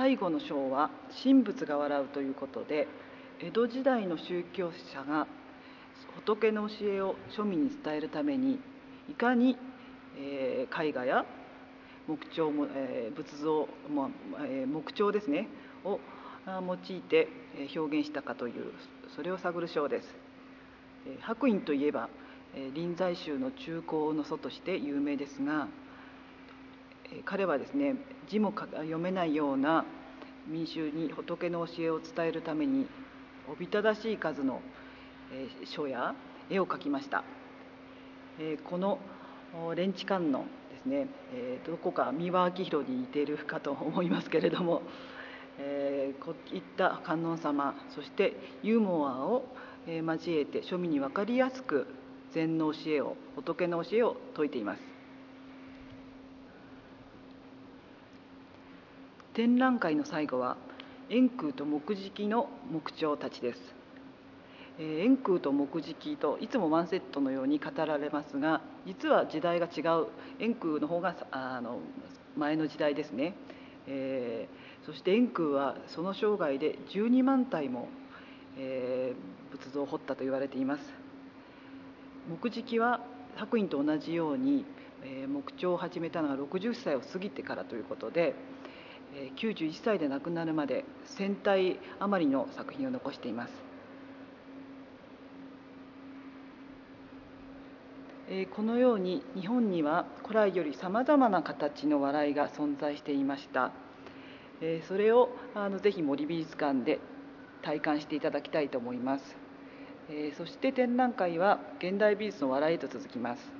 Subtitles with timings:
[0.00, 0.88] 最後の章は
[1.22, 2.88] 「神仏が笑う」ということで
[3.38, 5.26] 江戸時代の宗教者が
[6.24, 8.58] 仏の教えを庶民に伝えるために
[9.10, 9.58] いかに、
[10.16, 11.26] えー、絵画や
[12.08, 15.48] 木彫も、えー、仏像も、えー、木彫ですね
[15.84, 16.00] を
[16.46, 17.28] 用いて
[17.76, 18.72] 表現したかという
[19.14, 20.16] それを探る章です。
[21.20, 22.08] 白隠といえば
[22.72, 25.68] 臨済宗の中高の祖として有名ですが
[27.24, 27.96] 彼はですね
[28.28, 29.84] 字も読めないような
[30.46, 32.86] 民衆に仏の教えを伝えるために
[33.50, 34.60] おびただしい数の
[35.64, 36.14] 書や
[36.48, 37.24] 絵を描きました。
[38.64, 38.98] この
[39.74, 41.08] レンチ観音ですね
[41.66, 44.82] どこか三輪明宏に似ているかと思いますけれども
[46.20, 49.44] こういった観音様そしてユーモアを
[49.86, 51.86] 交えて庶民に分かりやすく
[52.32, 54.99] 禅の教えを仏の教えを説いています。
[59.34, 60.56] 展覧会の最後は
[61.08, 63.80] 円空と木敷の木彫たちです。
[64.78, 70.06] え円空と木敷といつもワンセットのように語られますが実は時代が違う
[70.38, 71.80] 円空の方があの
[72.36, 73.34] 前の時代ですね、
[73.86, 77.88] えー、そして円空はその生涯で12万体も、
[78.56, 80.82] えー、仏像を彫ったと言われています。
[82.28, 83.00] 木敷は
[83.36, 84.64] 白隠と同じように、
[85.02, 88.34] えー、木彫を始めたのが60歳を過ぎてからということで、
[89.36, 93.52] 91歳で亡くなるまで1,000体余りの作品を残しています。
[98.54, 103.72] このように日本には古来よりさまざまな形の笑いが存在していました。
[104.86, 107.00] それをあのぜひ森美術館で
[107.62, 109.36] 体感していただきたいと思います。
[110.36, 113.52] そして展覧会は現代美術の笑いへと続きます